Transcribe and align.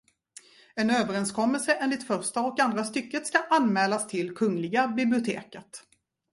En 0.75 0.89
överenskommelse 0.89 1.73
enligt 1.73 2.07
första 2.07 2.41
och 2.45 2.59
andra 2.59 2.83
stycket 2.83 3.27
ska 3.27 3.37
anmälas 3.49 4.07
till 4.07 4.35
Kungliga 4.35 4.87
biblioteket. 4.87 5.83